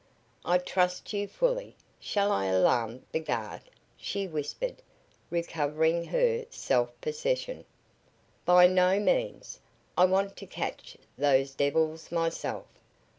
"I 0.43 0.57
trust 0.57 1.13
you 1.13 1.27
fully. 1.27 1.75
Shall 1.99 2.31
I 2.31 2.45
alarm 2.47 3.03
the 3.11 3.19
guard?" 3.19 3.61
she 3.95 4.27
whispered, 4.27 4.81
recovering 5.29 6.05
her 6.05 6.43
self 6.49 6.99
possession. 7.01 7.65
"By 8.43 8.65
no 8.65 8.99
means. 8.99 9.59
I 9.95 10.05
want 10.05 10.35
to 10.37 10.47
catch 10.47 10.97
those 11.19 11.53
devils 11.53 12.11
myself. 12.11 12.65